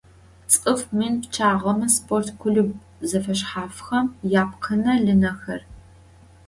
[0.51, 2.69] ЦӀыф мин пчъагъэмэ спорт клуб
[3.09, 4.05] зэфэшъхьафхэм
[4.41, 5.61] япкъынэ-лынэхэр.